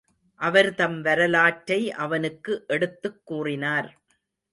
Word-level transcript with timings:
அவர் 0.35 0.75
தம் 0.75 1.01
வரலாற்றை 1.01 1.91
அவனுக்கு 1.91 2.63
எடுத்துக் 2.67 3.21
கூறினார். 3.23 4.01